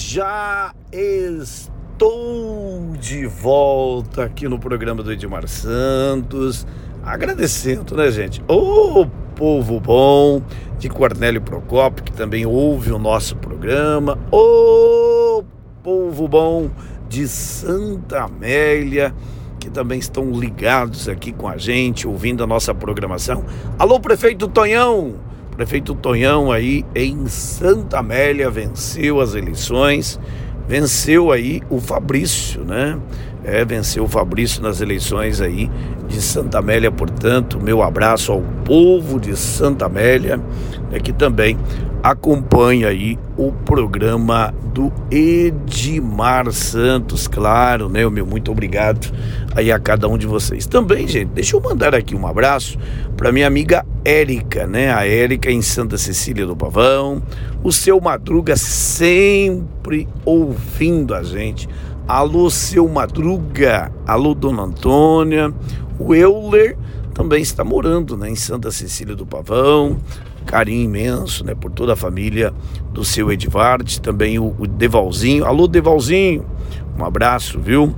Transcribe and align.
Já 0.00 0.72
estou 0.92 2.92
de 3.00 3.26
volta 3.26 4.22
aqui 4.22 4.48
no 4.48 4.56
programa 4.56 5.02
do 5.02 5.12
Edmar 5.12 5.48
Santos, 5.48 6.64
agradecendo, 7.02 7.96
né, 7.96 8.08
gente? 8.08 8.40
Ô 8.46 9.04
povo 9.34 9.80
bom 9.80 10.40
de 10.78 10.88
Cornélio 10.88 11.40
Procópio, 11.40 12.04
que 12.04 12.12
também 12.12 12.46
ouve 12.46 12.92
o 12.92 12.98
nosso 12.98 13.34
programa. 13.34 14.16
Ô 14.30 15.42
povo 15.82 16.28
bom 16.28 16.70
de 17.08 17.26
Santa 17.26 18.22
Amélia, 18.22 19.12
que 19.58 19.68
também 19.68 19.98
estão 19.98 20.30
ligados 20.30 21.08
aqui 21.08 21.32
com 21.32 21.48
a 21.48 21.56
gente, 21.56 22.06
ouvindo 22.06 22.44
a 22.44 22.46
nossa 22.46 22.72
programação. 22.72 23.44
Alô, 23.76 23.98
prefeito 23.98 24.46
Tonhão! 24.46 25.27
Prefeito 25.58 25.92
Tonhão 25.92 26.52
aí 26.52 26.84
em 26.94 27.26
Santa 27.26 27.98
Amélia 27.98 28.48
venceu 28.48 29.20
as 29.20 29.34
eleições, 29.34 30.16
venceu 30.68 31.32
aí 31.32 31.60
o 31.68 31.80
Fabrício, 31.80 32.64
né? 32.64 32.96
É, 33.42 33.64
venceu 33.64 34.04
o 34.04 34.08
Fabrício 34.08 34.62
nas 34.62 34.80
eleições 34.80 35.40
aí 35.40 35.68
de 36.06 36.22
Santa 36.22 36.60
Amélia, 36.60 36.92
portanto, 36.92 37.58
meu 37.60 37.82
abraço 37.82 38.30
ao 38.30 38.40
povo 38.64 39.18
de 39.18 39.36
Santa 39.36 39.86
Amélia, 39.86 40.36
né, 40.92 41.00
que 41.00 41.12
também 41.12 41.58
acompanha 42.02 42.88
aí 42.88 43.18
o 43.36 43.52
programa 43.52 44.54
do 44.72 44.92
Edmar 45.10 46.50
Santos, 46.52 47.26
claro, 47.26 47.88
né? 47.88 48.08
Meu 48.08 48.26
muito 48.26 48.50
obrigado 48.50 49.12
aí 49.54 49.72
a 49.72 49.78
cada 49.78 50.08
um 50.08 50.16
de 50.16 50.26
vocês. 50.26 50.66
Também, 50.66 51.06
gente, 51.08 51.30
deixa 51.30 51.56
eu 51.56 51.60
mandar 51.60 51.94
aqui 51.94 52.14
um 52.14 52.26
abraço 52.26 52.78
para 53.16 53.32
minha 53.32 53.46
amiga 53.46 53.84
Érica, 54.04 54.66
né? 54.66 54.92
A 54.92 55.06
Érica 55.06 55.50
em 55.50 55.62
Santa 55.62 55.98
Cecília 55.98 56.46
do 56.46 56.56
Pavão, 56.56 57.22
o 57.62 57.72
seu 57.72 58.00
Madruga 58.00 58.56
sempre 58.56 60.08
ouvindo 60.24 61.14
a 61.14 61.22
gente. 61.22 61.68
Alô, 62.06 62.48
seu 62.48 62.88
Madruga, 62.88 63.92
alô, 64.06 64.34
Dona 64.34 64.62
Antônia, 64.62 65.52
o 65.98 66.14
Euler 66.14 66.78
também 67.18 67.42
está 67.42 67.64
morando 67.64 68.16
né, 68.16 68.30
em 68.30 68.36
Santa 68.36 68.70
Cecília 68.70 69.16
do 69.16 69.26
Pavão, 69.26 69.98
carinho 70.48 70.84
imenso, 70.84 71.44
né, 71.44 71.54
por 71.54 71.70
toda 71.70 71.92
a 71.92 71.96
família 71.96 72.52
do 72.92 73.04
seu 73.04 73.30
Edvard, 73.30 74.00
também 74.00 74.38
o, 74.38 74.54
o 74.58 74.66
Devalzinho. 74.66 75.44
Alô, 75.44 75.68
Devalzinho, 75.68 76.44
um 76.98 77.04
abraço, 77.04 77.60
viu? 77.60 77.94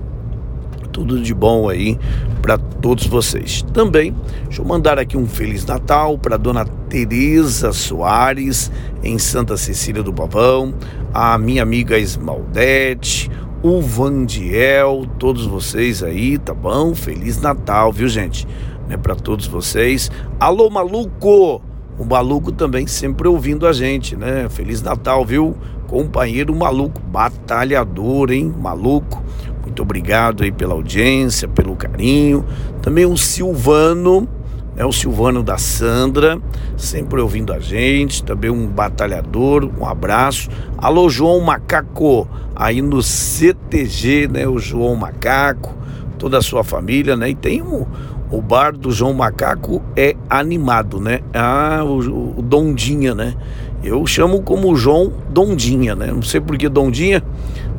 Tudo 0.92 1.22
de 1.22 1.32
bom 1.32 1.68
aí 1.68 1.96
para 2.42 2.58
todos 2.58 3.06
vocês. 3.06 3.62
Também, 3.72 4.12
deixa 4.44 4.60
eu 4.60 4.66
mandar 4.66 4.98
aqui 4.98 5.16
um 5.16 5.26
Feliz 5.26 5.64
Natal 5.64 6.18
para 6.18 6.36
dona 6.36 6.64
Tereza 6.64 7.72
Soares, 7.72 8.70
em 9.00 9.16
Santa 9.16 9.56
Cecília 9.56 10.02
do 10.02 10.12
Pavão, 10.12 10.74
a 11.14 11.38
minha 11.38 11.62
amiga 11.62 11.96
Esmaldete, 11.96 13.30
o 13.62 13.80
Vandiel, 13.80 15.06
todos 15.20 15.46
vocês 15.46 16.02
aí, 16.02 16.36
tá 16.36 16.52
bom? 16.52 16.96
Feliz 16.96 17.40
Natal, 17.40 17.92
viu, 17.92 18.08
gente? 18.08 18.44
Né, 18.88 18.96
para 18.96 19.14
todos 19.14 19.46
vocês. 19.46 20.10
Alô, 20.40 20.68
maluco! 20.68 21.69
O 22.00 22.04
maluco 22.06 22.50
também 22.50 22.86
sempre 22.86 23.28
ouvindo 23.28 23.66
a 23.66 23.74
gente, 23.74 24.16
né? 24.16 24.48
Feliz 24.48 24.80
Natal, 24.80 25.22
viu? 25.22 25.54
Companheiro 25.86 26.56
maluco, 26.56 26.98
batalhador, 26.98 28.32
hein? 28.32 28.50
Maluco. 28.58 29.22
Muito 29.62 29.82
obrigado 29.82 30.42
aí 30.42 30.50
pela 30.50 30.72
audiência, 30.72 31.46
pelo 31.46 31.76
carinho. 31.76 32.42
Também 32.80 33.04
o 33.04 33.18
Silvano, 33.18 34.26
né? 34.74 34.82
O 34.82 34.92
Silvano 34.92 35.42
da 35.42 35.58
Sandra, 35.58 36.40
sempre 36.74 37.20
ouvindo 37.20 37.52
a 37.52 37.60
gente. 37.60 38.24
Também 38.24 38.50
um 38.50 38.66
batalhador, 38.66 39.70
um 39.78 39.84
abraço. 39.84 40.48
Alô, 40.78 41.06
João 41.10 41.38
Macaco, 41.40 42.26
aí 42.56 42.80
no 42.80 43.02
CTG, 43.02 44.26
né? 44.26 44.48
O 44.48 44.58
João 44.58 44.96
Macaco, 44.96 45.76
toda 46.18 46.38
a 46.38 46.42
sua 46.42 46.64
família, 46.64 47.14
né? 47.14 47.28
E 47.28 47.34
tem 47.34 47.60
um 47.60 47.84
o 48.30 48.40
bar 48.40 48.76
do 48.76 48.92
João 48.92 49.12
Macaco 49.12 49.82
é 49.96 50.14
animado, 50.28 51.00
né? 51.00 51.20
Ah, 51.34 51.82
o, 51.84 52.38
o 52.38 52.42
Dondinha, 52.42 53.14
né? 53.14 53.34
Eu 53.82 54.06
chamo 54.06 54.42
como 54.42 54.74
João 54.76 55.12
Dondinha, 55.30 55.94
né? 55.94 56.06
Não 56.08 56.22
sei 56.22 56.40
por 56.40 56.56
que 56.56 56.68
Dondinha, 56.68 57.22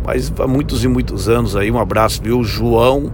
mas 0.03 0.33
há 0.37 0.47
muitos 0.47 0.83
e 0.83 0.87
muitos 0.87 1.29
anos 1.29 1.55
aí. 1.55 1.71
Um 1.71 1.79
abraço, 1.79 2.21
viu, 2.21 2.43
João, 2.43 3.11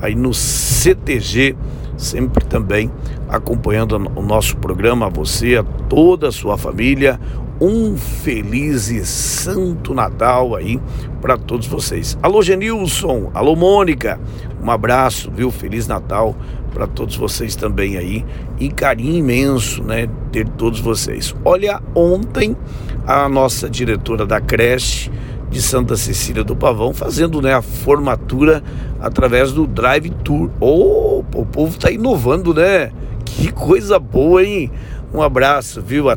aí 0.00 0.14
no 0.14 0.32
CTG, 0.32 1.56
sempre 1.96 2.44
também 2.44 2.90
acompanhando 3.28 3.96
o 4.16 4.22
nosso 4.22 4.56
programa, 4.56 5.06
a 5.06 5.08
você, 5.10 5.56
a 5.56 5.62
toda 5.62 6.28
a 6.28 6.32
sua 6.32 6.56
família. 6.56 7.20
Um 7.60 7.96
feliz 7.96 8.88
e 8.88 9.04
santo 9.04 9.92
Natal 9.92 10.54
aí 10.54 10.80
para 11.20 11.36
todos 11.36 11.66
vocês. 11.66 12.16
Alô, 12.22 12.40
Genilson, 12.40 13.32
alô, 13.34 13.56
Mônica, 13.56 14.20
um 14.62 14.70
abraço, 14.70 15.28
viu? 15.34 15.50
Feliz 15.50 15.88
Natal 15.88 16.36
para 16.72 16.86
todos 16.86 17.16
vocês 17.16 17.56
também 17.56 17.96
aí 17.96 18.24
e 18.60 18.68
carinho 18.68 19.16
imenso, 19.16 19.82
né, 19.82 20.08
ter 20.30 20.48
todos 20.50 20.78
vocês. 20.78 21.34
Olha, 21.44 21.82
ontem 21.96 22.56
a 23.04 23.28
nossa 23.28 23.68
diretora 23.68 24.24
da 24.24 24.40
creche 24.40 25.10
de 25.50 25.60
Santa 25.60 25.96
Cecília 25.96 26.44
do 26.44 26.54
Pavão 26.54 26.94
fazendo, 26.94 27.42
né, 27.42 27.54
a 27.54 27.62
formatura 27.62 28.62
através 29.00 29.50
do 29.50 29.66
Drive 29.66 30.10
Tour. 30.22 30.50
Oh, 30.60 31.24
o 31.34 31.44
povo 31.44 31.76
está 31.76 31.90
inovando, 31.90 32.54
né? 32.54 32.92
Que 33.24 33.50
coisa 33.50 33.98
boa, 33.98 34.44
hein? 34.44 34.70
Um 35.12 35.22
abraço, 35.22 35.82
viu, 35.82 36.08
a 36.08 36.16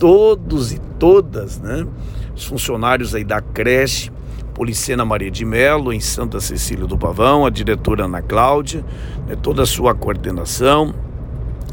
todos 0.00 0.72
e 0.72 0.80
todas, 0.98 1.60
né? 1.60 1.86
Os 2.34 2.46
funcionários 2.46 3.14
aí 3.14 3.22
da 3.22 3.40
creche 3.40 4.10
Policena 4.54 5.04
Maria 5.04 5.30
de 5.30 5.44
Melo, 5.44 5.92
em 5.92 6.00
Santa 6.00 6.40
Cecília 6.40 6.86
do 6.86 6.98
Pavão, 6.98 7.46
a 7.46 7.50
diretora 7.50 8.04
Ana 8.04 8.20
Cláudia, 8.20 8.84
né, 9.26 9.36
toda 9.40 9.62
a 9.62 9.66
sua 9.66 9.94
coordenação, 9.94 10.94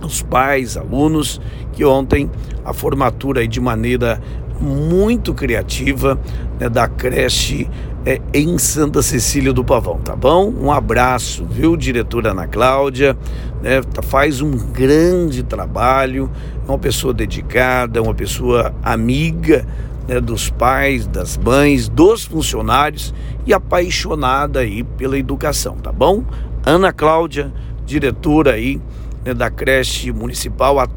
os 0.01 0.21
pais, 0.21 0.77
alunos, 0.77 1.41
que 1.73 1.83
ontem 1.83 2.29
a 2.63 2.73
formatura 2.73 3.41
aí 3.41 3.47
de 3.47 3.59
maneira 3.59 4.21
muito 4.61 5.33
criativa 5.33 6.19
né, 6.59 6.69
da 6.69 6.87
creche 6.87 7.69
é, 8.07 8.21
em 8.33 8.57
Santa 8.57 9.01
Cecília 9.01 9.51
do 9.51 9.65
Pavão, 9.65 9.99
tá 9.99 10.15
bom? 10.15 10.49
Um 10.49 10.71
abraço, 10.71 11.43
viu, 11.43 11.75
diretora 11.75 12.31
Ana 12.31 12.47
Cláudia, 12.47 13.17
né, 13.61 13.81
tá, 13.81 14.01
faz 14.01 14.39
um 14.39 14.51
grande 14.51 15.43
trabalho, 15.43 16.31
é 16.65 16.71
uma 16.71 16.79
pessoa 16.79 17.13
dedicada, 17.13 18.01
uma 18.01 18.13
pessoa 18.13 18.73
amiga 18.81 19.67
né, 20.07 20.21
dos 20.21 20.49
pais, 20.49 21.05
das 21.05 21.37
mães, 21.37 21.89
dos 21.89 22.23
funcionários 22.23 23.13
e 23.45 23.53
apaixonada 23.53 24.61
aí 24.61 24.85
pela 24.85 25.17
educação, 25.17 25.75
tá 25.75 25.91
bom? 25.91 26.23
Ana 26.65 26.93
Cláudia, 26.93 27.51
diretora 27.85 28.53
aí 28.53 28.79
né, 29.25 29.33
da 29.33 29.49
creche 29.51 30.13
municipal, 30.13 30.79
a 30.79 30.87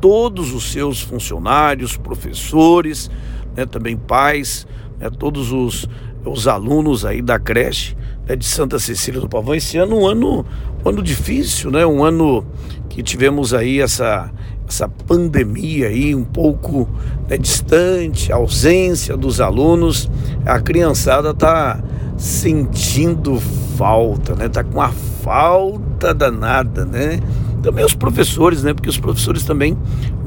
todos 0.00 0.54
os 0.54 0.70
seus 0.70 1.00
funcionários, 1.00 1.96
professores, 1.96 3.10
né, 3.56 3.66
também 3.66 3.96
pais, 3.96 4.68
né, 5.00 5.10
todos 5.10 5.50
os, 5.50 5.88
os 6.24 6.46
alunos 6.46 7.04
aí 7.04 7.22
da 7.22 7.38
creche 7.38 7.96
né, 8.28 8.36
de 8.36 8.44
Santa 8.44 8.78
Cecília 8.78 9.20
do 9.20 9.28
Pavão. 9.28 9.54
Esse 9.54 9.78
ano 9.78 9.98
um 9.98 10.06
ano, 10.06 10.44
um 10.84 10.88
ano 10.88 11.02
difícil, 11.02 11.70
né? 11.70 11.84
Um 11.84 12.04
ano 12.04 12.44
que 12.88 13.02
tivemos 13.02 13.52
aí 13.54 13.80
essa 13.80 14.30
essa 14.68 14.88
pandemia 14.88 15.88
aí 15.88 16.14
um 16.14 16.22
pouco 16.22 16.88
né, 17.28 17.36
distante, 17.36 18.32
ausência 18.32 19.16
dos 19.16 19.40
alunos, 19.40 20.08
a 20.46 20.60
criançada 20.60 21.34
tá 21.34 21.82
sentindo 22.16 23.40
falta, 23.76 24.36
né? 24.36 24.48
Tá 24.48 24.62
com 24.62 24.80
a 24.80 24.90
falta 25.22 26.14
danada, 26.14 26.84
né? 26.84 27.18
Também 27.62 27.84
os 27.84 27.94
professores, 27.94 28.62
né? 28.62 28.72
Porque 28.72 28.88
os 28.88 28.98
professores 28.98 29.42
também 29.42 29.76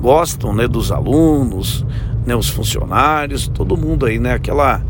gostam, 0.01 0.53
né, 0.53 0.67
dos 0.67 0.91
alunos, 0.91 1.85
né, 2.25 2.35
os 2.35 2.49
funcionários, 2.49 3.47
todo 3.47 3.77
mundo 3.77 4.05
aí, 4.05 4.19
né? 4.19 4.33
Aquela 4.33 4.83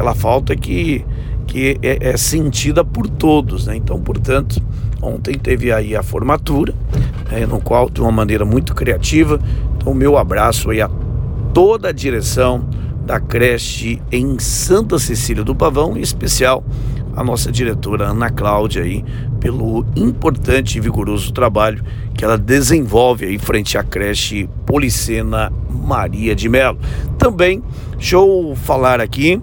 aquela 0.00 0.14
falta 0.14 0.56
que 0.56 1.04
que 1.46 1.76
é, 1.82 2.10
é 2.10 2.16
sentida 2.16 2.84
por 2.84 3.08
todos, 3.08 3.66
né? 3.66 3.74
Então, 3.74 4.00
portanto, 4.00 4.62
ontem 5.02 5.36
teve 5.36 5.72
aí 5.72 5.96
a 5.96 6.02
formatura 6.02 6.72
né, 7.28 7.44
no 7.44 7.60
qual 7.60 7.90
de 7.90 8.00
uma 8.00 8.12
maneira 8.12 8.44
muito 8.44 8.72
criativa. 8.72 9.40
Então, 9.76 9.92
meu 9.92 10.16
abraço 10.16 10.70
aí 10.70 10.80
a 10.80 10.88
toda 11.52 11.88
a 11.88 11.92
direção 11.92 12.64
da 13.04 13.18
creche 13.18 14.00
em 14.12 14.38
Santa 14.38 14.96
Cecília 14.96 15.42
do 15.42 15.52
Pavão, 15.52 15.96
em 15.96 16.00
especial 16.00 16.62
a 17.16 17.24
nossa 17.24 17.50
diretora 17.50 18.10
Ana 18.10 18.30
Cláudia 18.30 18.84
aí 18.84 19.04
pelo 19.40 19.84
importante 19.96 20.78
e 20.78 20.80
vigoroso 20.80 21.32
trabalho 21.32 21.82
que 22.14 22.24
ela 22.24 22.38
desenvolve 22.38 23.24
aí 23.24 23.38
frente 23.38 23.76
à 23.76 23.82
creche 23.82 24.48
Policena 24.64 25.52
Maria 25.68 26.36
de 26.36 26.48
Melo. 26.48 26.78
Também, 27.18 27.60
deixa 27.96 28.14
eu 28.14 28.54
falar 28.54 29.00
aqui 29.00 29.42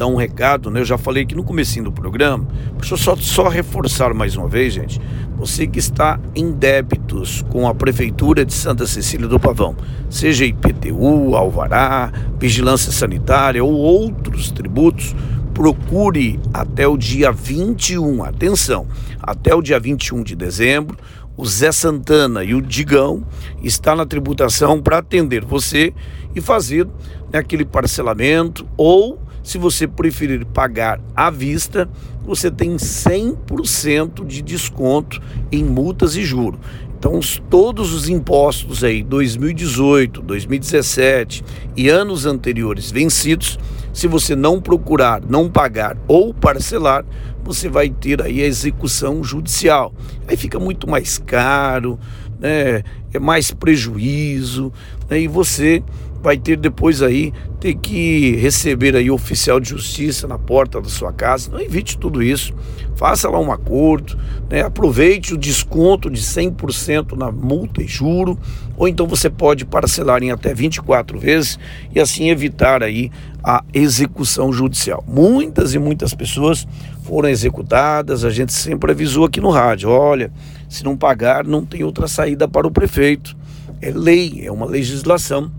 dar 0.00 0.06
um 0.06 0.16
recado, 0.16 0.70
né? 0.70 0.80
Eu 0.80 0.84
já 0.86 0.96
falei 0.96 1.24
aqui 1.24 1.34
no 1.34 1.44
comecinho 1.44 1.84
do 1.84 1.92
programa. 1.92 2.46
Deixa 2.78 2.94
eu 2.94 2.98
só, 2.98 3.14
só 3.16 3.48
reforçar 3.48 4.14
mais 4.14 4.34
uma 4.34 4.48
vez, 4.48 4.72
gente. 4.72 4.98
Você 5.36 5.66
que 5.66 5.78
está 5.78 6.18
em 6.34 6.52
débitos 6.52 7.44
com 7.50 7.68
a 7.68 7.74
Prefeitura 7.74 8.42
de 8.42 8.54
Santa 8.54 8.86
Cecília 8.86 9.28
do 9.28 9.38
Pavão, 9.38 9.76
seja 10.08 10.46
IPTU, 10.46 11.36
Alvará, 11.36 12.10
Vigilância 12.38 12.90
Sanitária 12.90 13.62
ou 13.62 13.72
outros 13.72 14.50
tributos, 14.50 15.14
procure 15.52 16.40
até 16.54 16.88
o 16.88 16.96
dia 16.96 17.30
21, 17.30 18.24
atenção, 18.24 18.86
até 19.20 19.54
o 19.54 19.60
dia 19.60 19.78
21 19.78 20.22
de 20.22 20.34
dezembro, 20.34 20.96
o 21.36 21.44
Zé 21.44 21.72
Santana 21.72 22.42
e 22.42 22.54
o 22.54 22.62
Digão 22.62 23.22
está 23.62 23.94
na 23.94 24.06
tributação 24.06 24.80
para 24.80 24.98
atender 24.98 25.44
você 25.44 25.92
e 26.34 26.40
fazer 26.40 26.86
né, 27.30 27.38
aquele 27.38 27.66
parcelamento 27.66 28.66
ou 28.78 29.18
se 29.42 29.58
você 29.58 29.86
preferir 29.86 30.44
pagar 30.46 31.00
à 31.14 31.30
vista, 31.30 31.88
você 32.24 32.50
tem 32.50 32.76
100% 32.76 34.26
de 34.26 34.42
desconto 34.42 35.20
em 35.50 35.64
multas 35.64 36.16
e 36.16 36.24
juros. 36.24 36.60
Então, 36.98 37.18
todos 37.48 37.94
os 37.94 38.10
impostos 38.10 38.84
aí, 38.84 39.02
2018, 39.02 40.20
2017 40.20 41.42
e 41.74 41.88
anos 41.88 42.26
anteriores 42.26 42.90
vencidos, 42.90 43.58
se 43.90 44.06
você 44.06 44.36
não 44.36 44.60
procurar, 44.60 45.22
não 45.26 45.48
pagar 45.48 45.96
ou 46.06 46.34
parcelar, 46.34 47.04
você 47.42 47.70
vai 47.70 47.88
ter 47.88 48.20
aí 48.20 48.42
a 48.42 48.46
execução 48.46 49.24
judicial. 49.24 49.94
Aí 50.28 50.36
fica 50.36 50.58
muito 50.58 50.88
mais 50.88 51.16
caro, 51.16 51.98
né? 52.38 52.82
É 53.12 53.18
mais 53.18 53.50
prejuízo, 53.50 54.72
né? 55.08 55.20
e 55.20 55.26
você 55.26 55.82
vai 56.22 56.36
ter 56.36 56.56
depois 56.56 57.02
aí 57.02 57.32
ter 57.58 57.74
que 57.74 58.36
receber 58.36 58.96
aí 58.96 59.10
oficial 59.10 59.60
de 59.60 59.70
justiça 59.70 60.26
na 60.26 60.38
porta 60.38 60.80
da 60.80 60.88
sua 60.88 61.12
casa. 61.12 61.50
Não 61.50 61.60
evite 61.60 61.98
tudo 61.98 62.22
isso. 62.22 62.54
Faça 62.96 63.28
lá 63.28 63.38
um 63.38 63.50
acordo, 63.50 64.18
né? 64.50 64.62
aproveite 64.62 65.32
o 65.32 65.38
desconto 65.38 66.10
de 66.10 66.20
100% 66.20 67.16
na 67.16 67.32
multa 67.32 67.82
e 67.82 67.86
juro, 67.86 68.38
ou 68.76 68.86
então 68.86 69.06
você 69.06 69.30
pode 69.30 69.64
parcelar 69.64 70.22
em 70.22 70.30
até 70.30 70.52
24 70.52 71.18
vezes 71.18 71.58
e 71.94 72.00
assim 72.00 72.28
evitar 72.28 72.82
aí 72.82 73.10
a 73.42 73.64
execução 73.72 74.52
judicial. 74.52 75.02
Muitas 75.08 75.72
e 75.72 75.78
muitas 75.78 76.12
pessoas 76.12 76.66
foram 77.04 77.30
executadas, 77.30 78.22
a 78.22 78.30
gente 78.30 78.52
sempre 78.52 78.92
avisou 78.92 79.24
aqui 79.24 79.40
no 79.40 79.50
rádio, 79.50 79.88
olha, 79.88 80.30
se 80.68 80.84
não 80.84 80.94
pagar 80.94 81.44
não 81.44 81.64
tem 81.64 81.82
outra 81.82 82.06
saída 82.06 82.46
para 82.46 82.66
o 82.66 82.70
prefeito. 82.70 83.34
É 83.80 83.90
lei, 83.90 84.42
é 84.44 84.52
uma 84.52 84.66
legislação 84.66 85.50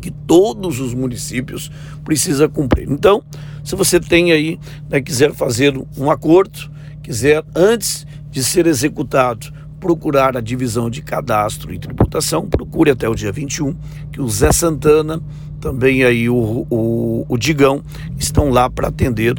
que 0.00 0.10
todos 0.10 0.80
os 0.80 0.94
municípios 0.94 1.70
precisam 2.04 2.48
cumprir. 2.48 2.90
Então, 2.90 3.22
se 3.62 3.76
você 3.76 4.00
tem 4.00 4.32
aí, 4.32 4.58
né, 4.88 5.00
quiser 5.00 5.32
fazer 5.32 5.74
um 5.96 6.10
acordo, 6.10 6.70
quiser 7.02 7.44
antes 7.54 8.06
de 8.30 8.42
ser 8.42 8.66
executado 8.66 9.52
procurar 9.78 10.36
a 10.36 10.40
divisão 10.40 10.90
de 10.90 11.00
cadastro 11.02 11.72
e 11.72 11.78
tributação, 11.78 12.48
procure 12.48 12.90
até 12.90 13.08
o 13.08 13.14
dia 13.14 13.32
21, 13.32 13.74
que 14.12 14.20
o 14.20 14.28
Zé 14.28 14.52
Santana, 14.52 15.22
também 15.60 16.04
aí 16.04 16.28
o, 16.28 16.66
o, 16.70 17.26
o 17.28 17.38
Digão, 17.38 17.82
estão 18.18 18.50
lá 18.50 18.68
para 18.68 18.88
atender 18.88 19.34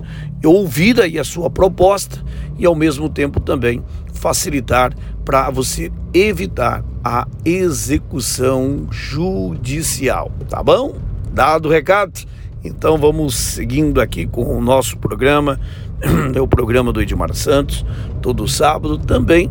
ouvir 0.47 0.99
aí 0.99 1.19
a 1.19 1.23
sua 1.23 1.49
proposta 1.49 2.23
e 2.57 2.65
ao 2.65 2.75
mesmo 2.75 3.09
tempo 3.09 3.39
também 3.39 3.83
facilitar 4.13 4.93
para 5.25 5.49
você 5.49 5.91
evitar 6.13 6.83
a 7.03 7.27
execução 7.45 8.87
judicial, 8.91 10.31
tá 10.49 10.61
bom? 10.63 10.95
Dado 11.33 11.67
o 11.67 11.71
recado, 11.71 12.19
então 12.63 12.97
vamos 12.97 13.35
seguindo 13.35 13.99
aqui 14.01 14.27
com 14.27 14.43
o 14.43 14.61
nosso 14.61 14.97
programa, 14.97 15.59
é 16.35 16.41
o 16.41 16.47
programa 16.47 16.91
do 16.91 17.01
Edmar 17.01 17.33
Santos, 17.33 17.85
todo 18.21 18.47
sábado 18.47 18.97
também. 18.97 19.49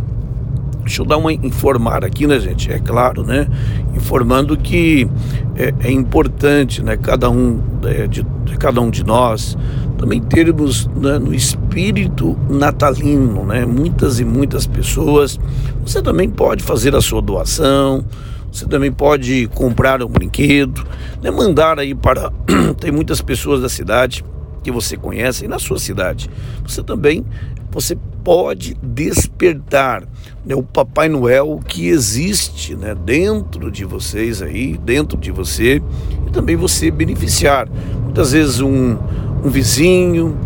Deixa 0.83 1.03
eu 1.03 1.07
dar 1.07 1.19
uma 1.19 1.33
informar 1.33 2.05
aqui, 2.05 2.27
né, 2.27 2.41
gente? 2.41 2.73
É 2.73 2.79
claro, 2.79 3.23
né? 3.23 3.47
Informando 3.95 4.57
que 4.57 5.09
é, 5.55 5.89
é 5.89 5.91
importante, 5.93 6.83
né? 6.83 6.97
Cada 6.97 7.31
um 7.31 7.63
é, 7.85 8.07
de, 8.07 8.25
cada 8.59 8.81
um 8.81 8.91
de 8.91 9.05
nós 9.05 9.57
também 10.01 10.19
termos 10.19 10.87
né, 10.97 11.19
no 11.19 11.35
espírito 11.35 12.35
natalino, 12.49 13.45
né? 13.45 13.67
Muitas 13.67 14.19
e 14.19 14.25
muitas 14.25 14.67
pessoas. 14.67 15.39
Você 15.85 16.01
também 16.01 16.31
pode 16.31 16.65
fazer 16.65 16.97
a 16.97 17.03
sua 17.03 17.21
doação. 17.21 18.03
Você 18.51 18.65
também 18.67 18.91
pode 18.91 19.47
comprar 19.49 20.03
um 20.03 20.09
brinquedo, 20.09 20.87
né? 21.23 21.31
mandar 21.31 21.79
aí 21.79 21.95
para. 21.95 22.33
Tem 22.81 22.91
muitas 22.91 23.21
pessoas 23.21 23.61
da 23.61 23.69
cidade 23.69 24.25
que 24.63 24.71
você 24.71 24.97
conhece 24.97 25.45
e 25.45 25.49
na 25.49 25.59
sua 25.59 25.79
cidade. 25.79 26.31
Você 26.67 26.83
também 26.83 27.23
você 27.71 27.97
pode 28.25 28.75
despertar 28.83 30.03
né, 30.45 30.55
o 30.55 30.63
Papai 30.63 31.09
Noel 31.09 31.61
que 31.67 31.89
existe 31.89 32.75
né, 32.75 32.95
dentro 32.95 33.71
de 33.71 33.85
vocês 33.85 34.43
aí, 34.43 34.77
dentro 34.79 35.17
de 35.17 35.31
você, 35.31 35.81
e 36.27 36.31
também 36.31 36.57
você 36.57 36.91
beneficiar. 36.91 37.69
Muitas 38.03 38.33
vezes 38.33 38.61
um, 38.61 38.99
um 39.45 39.49
vizinho, 39.49 40.37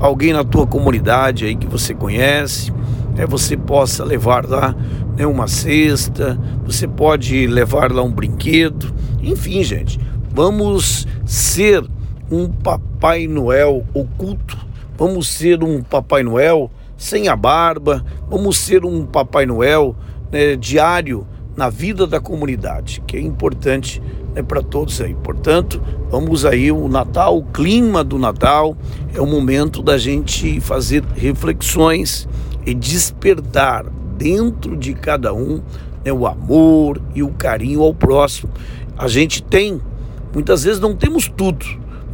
alguém 0.00 0.32
na 0.32 0.44
tua 0.44 0.66
comunidade 0.66 1.44
aí 1.44 1.56
que 1.56 1.66
você 1.66 1.94
conhece, 1.94 2.72
né, 3.14 3.26
você 3.26 3.56
possa 3.56 4.04
levar 4.04 4.48
lá 4.48 4.74
né, 5.16 5.26
uma 5.26 5.48
cesta, 5.48 6.38
você 6.64 6.86
pode 6.86 7.46
levar 7.46 7.90
lá 7.90 8.02
um 8.02 8.10
brinquedo, 8.10 8.92
enfim, 9.22 9.62
gente, 9.62 9.98
vamos 10.30 11.06
ser 11.24 11.84
um 12.30 12.48
Papai 12.48 13.26
Noel 13.26 13.84
oculto, 13.92 14.56
vamos 14.96 15.28
ser 15.28 15.62
um 15.62 15.82
Papai 15.82 16.22
Noel 16.22 16.70
sem 16.96 17.28
a 17.28 17.36
barba, 17.36 18.04
vamos 18.28 18.56
ser 18.56 18.84
um 18.84 19.04
Papai 19.04 19.46
Noel 19.46 19.96
né, 20.30 20.56
diário 20.56 21.26
na 21.56 21.68
vida 21.68 22.06
da 22.06 22.20
comunidade, 22.20 23.02
que 23.06 23.16
é 23.16 23.20
importante 23.20 24.02
né, 24.34 24.42
para 24.42 24.62
todos 24.62 25.00
aí. 25.00 25.14
Portanto, 25.14 25.80
vamos 26.10 26.44
aí 26.44 26.72
o 26.72 26.88
Natal, 26.88 27.38
o 27.38 27.44
clima 27.44 28.02
do 28.02 28.18
Natal 28.18 28.76
é 29.14 29.20
o 29.20 29.26
momento 29.26 29.82
da 29.82 29.96
gente 29.96 30.60
fazer 30.60 31.04
reflexões 31.14 32.28
e 32.66 32.74
despertar 32.74 33.86
dentro 34.16 34.76
de 34.76 34.94
cada 34.94 35.32
um 35.32 35.60
né, 36.04 36.12
o 36.12 36.26
amor 36.26 37.00
e 37.14 37.22
o 37.22 37.30
carinho 37.30 37.82
ao 37.82 37.94
próximo. 37.94 38.50
A 38.96 39.08
gente 39.08 39.42
tem, 39.42 39.80
muitas 40.32 40.64
vezes 40.64 40.80
não 40.80 40.94
temos 40.94 41.28
tudo, 41.28 41.64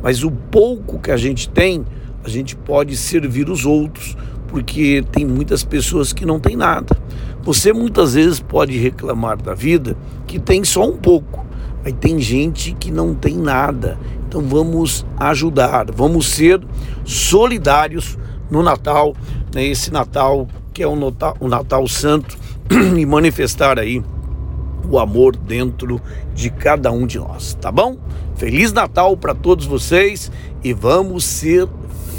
mas 0.03 0.23
o 0.23 0.31
pouco 0.31 0.99
que 0.99 1.11
a 1.11 1.17
gente 1.17 1.49
tem, 1.49 1.85
a 2.25 2.29
gente 2.29 2.57
pode 2.57 2.97
servir 2.97 3.49
os 3.49 3.67
outros, 3.67 4.17
porque 4.49 5.05
tem 5.13 5.25
muitas 5.25 5.63
pessoas 5.63 6.13
que 6.13 6.27
não 6.27 6.41
têm 6.41 6.57
nada. 6.57 6.97
Você 7.43 7.73
muitas 7.73 8.15
vezes 8.15 8.41
pode 8.41 8.77
reclamar 8.77 9.41
da 9.41 9.55
vida 9.55 9.97
que 10.27 10.39
tem 10.39 10.65
só 10.65 10.89
um 10.89 10.97
pouco, 10.97 11.47
mas 11.83 11.95
tem 12.01 12.19
gente 12.21 12.73
que 12.75 12.91
não 12.91 13.15
tem 13.15 13.37
nada. 13.37 13.99
Então 14.29 14.43
vamos 14.43 15.05
ajudar, 15.19 15.91
vamos 15.91 16.29
ser 16.29 16.61
solidários 17.05 18.19
no 18.51 18.63
Natal, 18.63 19.15
né, 19.55 19.65
esse 19.65 19.93
Natal 19.93 20.47
que 20.73 20.83
é 20.83 20.89
um 20.89 20.97
Natal, 20.97 21.37
um 21.41 21.49
Natal 21.49 21.87
Santo, 21.89 22.39
e 22.97 23.05
manifestar 23.05 23.79
aí 23.79 24.03
o 24.89 24.99
amor 24.99 25.37
dentro 25.37 26.01
de 26.35 26.51
cada 26.51 26.91
um 26.91 27.07
de 27.07 27.19
nós, 27.19 27.55
tá 27.61 27.71
bom? 27.71 27.97
Feliz 28.37 28.73
Natal 28.73 29.17
para 29.17 29.35
todos 29.35 29.67
vocês 29.67 30.33
e 30.65 30.73
vamos 30.73 31.25
ser 31.25 31.69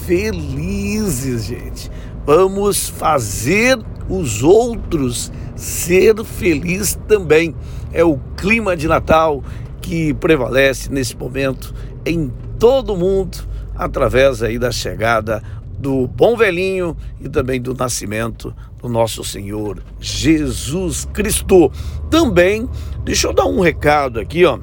felizes, 0.05 1.45
gente. 1.45 1.91
Vamos 2.25 2.89
fazer 2.89 3.79
os 4.07 4.43
outros 4.43 5.31
ser 5.61 6.23
felizes 6.23 6.97
também. 7.07 7.55
É 7.93 8.03
o 8.03 8.17
clima 8.35 8.75
de 8.75 8.87
Natal 8.87 9.43
que 9.79 10.13
prevalece 10.15 10.91
nesse 10.91 11.15
momento 11.15 11.73
em 12.05 12.31
todo 12.57 12.93
o 12.93 12.97
mundo 12.97 13.37
através 13.75 14.41
aí 14.41 14.57
da 14.57 14.71
chegada 14.71 15.41
do 15.77 16.07
bom 16.07 16.35
velhinho 16.35 16.97
e 17.19 17.29
também 17.29 17.61
do 17.61 17.73
nascimento 17.75 18.53
do 18.81 18.89
nosso 18.89 19.23
Senhor 19.23 19.83
Jesus 19.99 21.05
Cristo. 21.13 21.71
Também, 22.09 22.67
deixa 23.03 23.27
eu 23.27 23.33
dar 23.33 23.45
um 23.45 23.59
recado 23.59 24.19
aqui, 24.19 24.45
ó, 24.45 24.59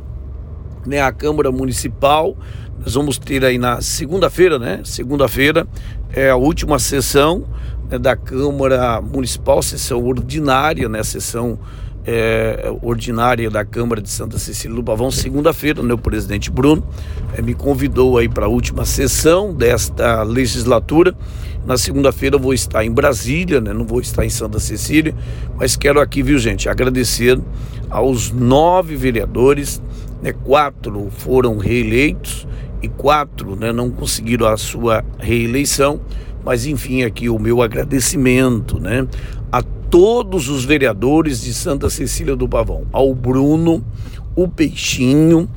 né, 0.85 1.01
a 1.01 1.13
Câmara 1.13 1.53
Municipal, 1.53 2.37
nós 2.81 2.95
vamos 2.95 3.19
ter 3.19 3.45
aí 3.45 3.59
na 3.59 3.81
segunda-feira, 3.81 4.59
né? 4.59 4.81
Segunda-feira 4.85 5.67
é 6.19 6.31
a 6.31 6.37
última 6.37 6.81
sessão 6.81 7.45
né, 7.89 7.97
da 7.97 8.17
Câmara 8.17 9.01
Municipal, 9.01 9.63
sessão 9.63 10.05
ordinária, 10.05 10.89
né? 10.89 11.01
Sessão 11.05 11.59
é, 12.05 12.73
ordinária 12.83 13.49
da 13.49 13.65
Câmara 13.65 14.01
de 14.01 14.09
Santa 14.09 14.37
Cecília 14.39 14.75
do 14.75 14.83
Pavão, 14.83 15.11
segunda-feira, 15.11 15.83
né, 15.83 15.93
o 15.93 15.99
presidente 15.99 16.51
Bruno 16.51 16.83
é, 17.37 17.43
me 17.43 17.55
convidou 17.55 18.17
aí 18.17 18.29
para 18.29 18.47
a 18.47 18.49
última 18.49 18.85
sessão 18.85 19.55
desta 19.55 20.23
legislatura. 20.23 21.15
Na 21.67 21.77
segunda-feira 21.77 22.39
vou 22.39 22.55
estar 22.55 22.83
em 22.83 22.91
Brasília, 22.91 23.61
né, 23.61 23.73
não 23.75 23.85
vou 23.85 24.01
estar 24.01 24.25
em 24.25 24.31
Santa 24.31 24.59
Cecília, 24.59 25.15
mas 25.57 25.77
quero 25.77 26.01
aqui, 26.01 26.23
viu 26.23 26.39
gente, 26.39 26.69
agradecer 26.69 27.39
aos 27.91 28.33
nove 28.33 28.97
vereadores, 28.97 29.83
né, 30.23 30.33
quatro 30.33 31.11
foram 31.11 31.59
reeleitos 31.59 32.48
2004 32.79 33.57
né, 33.57 33.73
não 33.73 33.91
conseguiram 33.91 34.47
a 34.47 34.57
sua 34.57 35.05
reeleição, 35.19 36.01
mas 36.45 36.67
enfim, 36.67 37.03
aqui 37.03 37.29
o 37.29 37.39
meu 37.39 37.61
agradecimento 37.61 38.79
né, 38.79 39.07
a 39.51 39.63
todos 39.63 40.49
os 40.49 40.65
vereadores 40.65 41.43
de 41.43 41.53
Santa 41.53 41.91
Cecília 41.91 42.37
do 42.37 42.49
Pavão, 42.49 42.87
ao 42.93 43.15
Bruno, 43.15 43.85
o 44.37 44.49
Peixinho, 44.49 45.49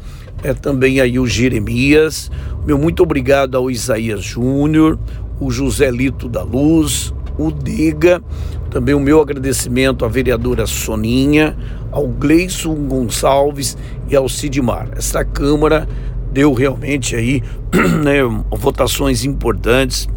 é 0.43 0.53
também 0.53 0.99
aí 0.99 1.19
o 1.19 1.27
Jeremias, 1.27 2.31
meu 2.65 2.77
muito 2.77 3.03
obrigado 3.03 3.55
ao 3.55 3.69
Isaías 3.69 4.23
Júnior, 4.23 4.97
o 5.39 5.51
José 5.51 5.91
Lito 5.91 6.27
da 6.27 6.41
Luz, 6.41 7.13
o 7.37 7.51
Diga, 7.51 8.21
também 8.69 8.95
o 8.95 8.99
meu 8.99 9.21
agradecimento 9.21 10.05
à 10.05 10.07
vereadora 10.07 10.65
Soninha, 10.65 11.57
ao 11.91 12.07
Gleison 12.07 12.73
Gonçalves 12.87 13.77
e 14.07 14.15
ao 14.15 14.29
Sidmar. 14.29 14.89
Essa 14.95 15.25
Câmara 15.25 15.87
deu 16.31 16.53
realmente 16.53 17.15
aí 17.15 17.43
né, 18.03 18.21
votações 18.51 19.23
importantes 19.25 20.07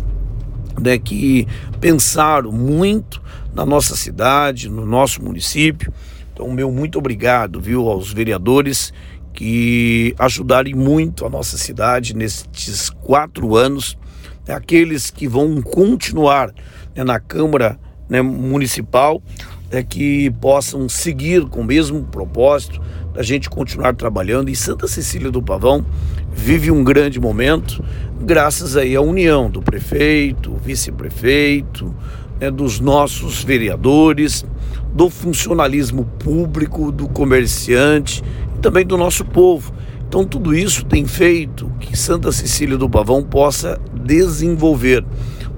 né, 0.81 0.99
que 0.99 1.47
pensaram 1.81 2.53
muito 2.53 3.21
na 3.53 3.65
nossa 3.65 3.97
cidade, 3.97 4.69
no 4.69 4.85
nosso 4.85 5.23
município. 5.23 5.93
Então, 6.33 6.51
meu 6.51 6.71
muito 6.73 6.99
obrigado, 6.99 7.61
viu, 7.61 7.89
aos 7.89 8.13
vereadores 8.13 8.93
que 9.33 10.15
ajudarem 10.19 10.75
muito 10.75 11.27
a 11.27 11.31
nossa 11.31 11.59
cidade 11.59 12.15
nestes 12.15 12.89
quatro 12.89 13.57
anos, 13.57 13.99
né, 14.47 14.55
aqueles 14.55 15.11
que 15.11 15.27
vão 15.27 15.61
continuar 15.61 16.53
né, 16.95 17.03
na 17.03 17.19
Câmara 17.19 17.79
né, 18.09 18.23
Municipal, 18.23 19.23
né, 19.71 19.83
que 19.83 20.31
possam 20.41 20.89
seguir 20.89 21.47
com 21.47 21.61
o 21.61 21.65
mesmo 21.65 22.05
propósito 22.05 22.81
da 23.15 23.23
gente 23.23 23.49
continuar 23.49 23.95
trabalhando. 23.95 24.51
E 24.51 24.57
Santa 24.57 24.87
Cecília 24.87 25.31
do 25.31 25.41
Pavão 25.41 25.87
vive 26.33 26.71
um 26.71 26.83
grande 26.85 27.21
momento, 27.21 27.83
graças 28.21 28.77
aí 28.77 28.97
à 28.97 29.01
união 29.01 29.49
do 29.49 29.63
prefeito, 29.63 30.57
vice-prefeito, 30.63 31.95
né, 32.41 32.51
dos 32.51 32.81
nossos 32.81 33.43
vereadores, 33.43 34.45
do 34.93 35.09
funcionalismo 35.09 36.05
público, 36.19 36.91
do 36.91 37.09
comerciante 37.09 38.23
também 38.61 38.87
do 38.87 38.97
nosso 38.97 39.25
povo. 39.25 39.75
Então, 40.09 40.25
tudo 40.25 40.55
isso 40.55 40.87
tem 40.87 41.07
feito 41.07 41.71
que 41.81 41.97
Santa 41.97 42.33
Cecília 42.33 42.79
do 42.79 42.89
Pavão 42.89 43.23
possa 43.23 43.79
desenvolver, 43.93 45.05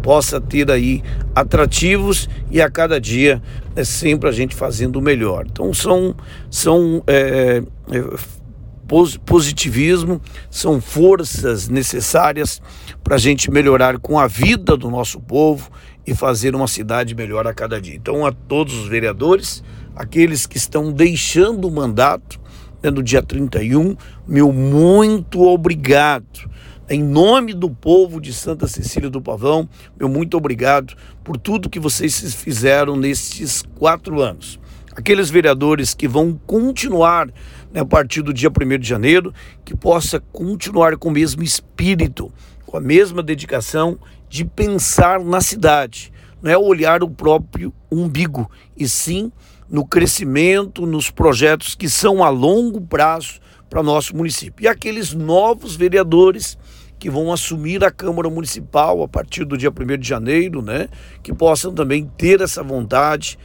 possa 0.06 0.40
ter 0.40 0.70
aí 0.70 1.02
atrativos 1.34 2.28
e 2.48 2.62
a 2.62 2.70
cada 2.70 3.00
dia 3.00 3.42
é 3.74 3.82
sempre 3.82 4.28
a 4.28 4.32
gente 4.32 4.54
fazendo 4.54 5.00
o 5.00 5.02
melhor. 5.02 5.46
Então, 5.50 5.74
são, 5.74 6.14
são 6.48 7.02
é, 7.08 7.60
é, 7.90 8.04
positivismo, 9.24 10.22
são 10.48 10.80
forças 10.80 11.68
necessárias 11.68 12.62
para 13.02 13.16
a 13.16 13.18
gente 13.18 13.50
melhorar 13.50 13.98
com 13.98 14.16
a 14.16 14.28
vida 14.28 14.76
do 14.76 14.88
nosso 14.92 15.20
povo 15.20 15.72
e 16.06 16.14
fazer 16.14 16.54
uma 16.54 16.68
cidade 16.68 17.12
melhor 17.12 17.44
a 17.44 17.52
cada 17.52 17.80
dia. 17.80 17.96
Então, 17.96 18.24
a 18.24 18.30
todos 18.30 18.74
os 18.74 18.86
vereadores, 18.86 19.60
aqueles 19.96 20.46
que 20.46 20.56
estão 20.56 20.92
deixando 20.92 21.66
o 21.66 21.72
mandato, 21.72 22.38
né, 22.80 22.92
no 22.92 23.02
dia 23.02 23.24
31. 23.24 23.96
Meu 24.24 24.52
muito 24.52 25.42
obrigado. 25.42 26.48
Em 26.88 27.02
nome 27.02 27.52
do 27.52 27.68
povo 27.68 28.20
de 28.20 28.32
Santa 28.32 28.68
Cecília 28.68 29.10
do 29.10 29.20
Pavão, 29.20 29.68
meu 29.98 30.08
muito 30.08 30.36
obrigado 30.36 30.94
por 31.24 31.36
tudo 31.36 31.68
que 31.68 31.80
vocês 31.80 32.32
fizeram 32.32 32.94
nestes 32.94 33.64
quatro 33.74 34.20
anos. 34.20 34.60
Aqueles 34.94 35.28
vereadores 35.28 35.94
que 35.94 36.06
vão 36.06 36.40
continuar 36.46 37.26
né, 37.72 37.80
a 37.80 37.84
partir 37.84 38.22
do 38.22 38.32
dia 38.32 38.48
1 38.48 38.78
de 38.78 38.88
janeiro, 38.88 39.34
que 39.64 39.76
possa 39.76 40.20
continuar 40.30 40.96
com 40.96 41.08
o 41.08 41.12
mesmo 41.12 41.42
espírito, 41.42 42.32
com 42.64 42.76
a 42.76 42.80
mesma 42.80 43.20
dedicação 43.20 43.98
de 44.28 44.44
pensar 44.44 45.18
na 45.18 45.40
cidade. 45.40 46.12
Não 46.40 46.52
é 46.52 46.56
olhar 46.56 47.02
o 47.02 47.10
próprio 47.10 47.74
umbigo, 47.90 48.48
e 48.76 48.88
sim 48.88 49.32
no 49.68 49.84
crescimento, 49.84 50.86
nos 50.86 51.10
projetos 51.10 51.74
que 51.74 51.88
são 51.88 52.22
a 52.22 52.28
longo 52.28 52.80
prazo 52.80 53.40
para 53.68 53.82
nosso 53.82 54.16
município. 54.16 54.64
E 54.64 54.68
aqueles 54.68 55.12
novos 55.12 55.74
vereadores 55.74 56.56
que 56.98 57.10
vão 57.10 57.32
assumir 57.32 57.84
a 57.84 57.90
Câmara 57.90 58.30
Municipal 58.30 59.02
a 59.02 59.08
partir 59.08 59.44
do 59.44 59.56
dia 59.56 59.70
1 59.70 59.98
de 59.98 60.08
janeiro, 60.08 60.62
né? 60.62 60.88
Que 61.22 61.32
possam 61.32 61.72
também 61.72 62.10
ter 62.16 62.40
essa 62.40 62.62
vontade, 62.62 63.38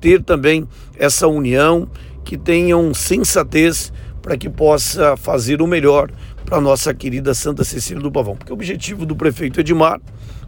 ter 0.00 0.22
também 0.22 0.68
essa 0.96 1.26
união, 1.26 1.88
que 2.24 2.36
tenham 2.36 2.92
sensatez 2.92 3.92
para 4.20 4.36
que 4.36 4.50
possa 4.50 5.16
fazer 5.16 5.62
o 5.62 5.66
melhor 5.66 6.10
para 6.44 6.60
nossa 6.60 6.92
querida 6.92 7.32
Santa 7.34 7.64
Cecília 7.64 8.02
do 8.02 8.12
Pavão. 8.12 8.36
Porque 8.36 8.52
o 8.52 8.54
objetivo 8.54 9.06
do 9.06 9.16
prefeito 9.16 9.60
Edmar 9.60 10.00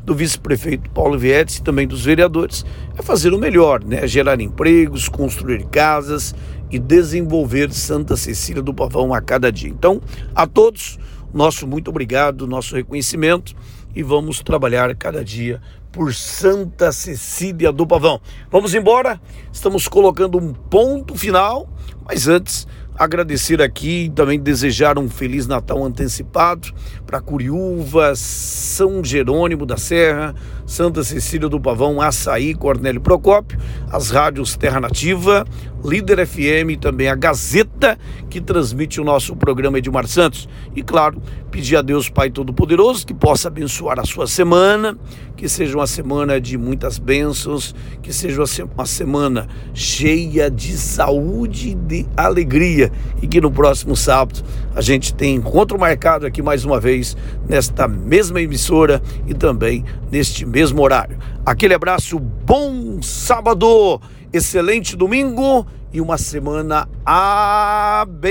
do 0.04 0.14
vice-prefeito 0.14 0.90
Paulo 0.90 1.18
Vietes 1.18 1.56
e 1.56 1.62
também 1.62 1.86
dos 1.86 2.04
vereadores 2.04 2.64
é 2.98 3.02
fazer 3.02 3.32
o 3.32 3.38
melhor, 3.38 3.84
né? 3.84 4.06
gerar 4.06 4.40
empregos, 4.40 5.08
construir 5.08 5.64
casas 5.66 6.34
e 6.70 6.78
desenvolver 6.78 7.72
Santa 7.72 8.16
Cecília 8.16 8.62
do 8.62 8.72
Pavão 8.72 9.12
a 9.12 9.20
cada 9.20 9.50
dia. 9.50 9.68
Então, 9.68 10.00
a 10.34 10.46
todos, 10.46 10.98
nosso 11.32 11.66
muito 11.66 11.88
obrigado, 11.88 12.46
nosso 12.46 12.74
reconhecimento 12.74 13.54
e 13.94 14.02
vamos 14.02 14.40
trabalhar 14.40 14.94
cada 14.94 15.24
dia 15.24 15.60
por 15.92 16.14
Santa 16.14 16.92
Cecília 16.92 17.72
do 17.72 17.86
Pavão. 17.86 18.20
Vamos 18.50 18.74
embora, 18.74 19.20
estamos 19.52 19.88
colocando 19.88 20.38
um 20.38 20.52
ponto 20.52 21.16
final, 21.16 21.68
mas 22.06 22.28
antes 22.28 22.66
agradecer 22.96 23.62
aqui 23.62 24.04
e 24.04 24.10
também 24.10 24.38
desejar 24.38 24.98
um 24.98 25.08
feliz 25.08 25.46
Natal 25.46 25.82
antecipado 25.82 26.68
para 27.06 27.18
Curiúva, 27.18 28.14
São 28.14 29.02
Jerônimo 29.02 29.64
da 29.64 29.78
Serra, 29.78 30.34
Santa 30.66 31.02
Cecília 31.02 31.48
do 31.48 31.58
Pavão, 31.58 32.02
Açaí, 32.02 32.54
Cornélio 32.54 33.00
Procópio, 33.00 33.58
as 33.90 34.10
rádios 34.10 34.54
Terra 34.54 34.80
Nativa, 34.80 35.46
Líder 35.84 36.26
FM 36.26 36.70
e 36.70 36.76
também 36.76 37.08
a 37.08 37.14
Gazeta, 37.14 37.98
que 38.28 38.40
transmite 38.40 39.00
o 39.00 39.04
nosso 39.04 39.34
programa 39.34 39.78
Edmar 39.78 40.06
Santos. 40.06 40.48
E 40.74 40.82
claro, 40.82 41.20
pedir 41.50 41.76
a 41.76 41.82
Deus 41.82 42.08
Pai 42.08 42.30
Todo-Poderoso 42.30 43.06
que 43.06 43.14
possa 43.14 43.48
abençoar 43.48 43.98
a 43.98 44.04
sua 44.04 44.26
semana, 44.26 44.96
que 45.36 45.48
seja 45.48 45.76
uma 45.76 45.86
semana 45.86 46.40
de 46.40 46.58
muitas 46.58 46.98
bênçãos, 46.98 47.74
que 48.02 48.12
seja 48.12 48.42
uma 48.74 48.86
semana 48.86 49.48
cheia 49.72 50.50
de 50.50 50.76
saúde 50.76 51.70
e 51.70 51.74
de 51.74 52.06
alegria 52.16 52.92
e 53.22 53.26
que 53.26 53.40
no 53.40 53.50
próximo 53.50 53.96
sábado 53.96 54.42
a 54.74 54.80
gente 54.80 55.14
tem 55.14 55.34
encontro 55.34 55.78
marcado 55.78 56.26
aqui 56.26 56.42
mais 56.42 56.64
uma 56.64 56.78
vez 56.78 57.16
nesta 57.48 57.88
mesma 57.88 58.40
emissora 58.40 59.02
e 59.26 59.34
também 59.34 59.84
neste 60.10 60.44
mesmo 60.44 60.82
horário. 60.82 61.18
Aquele 61.44 61.74
abraço, 61.74 62.18
bom 62.18 63.00
sábado, 63.02 64.00
excelente 64.32 64.96
domingo 64.96 65.66
e 65.92 66.00
uma 66.00 66.16
semana 66.16 66.88
abençoada 67.04 68.22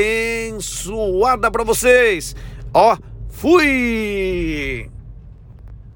para 1.51 1.63
vocês. 1.63 2.35
Ó, 2.73 2.97
fui! 3.29 4.89